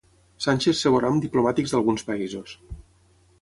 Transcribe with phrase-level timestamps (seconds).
[0.45, 2.57] Sánchez es veurà amb diplomàtics d'alguns països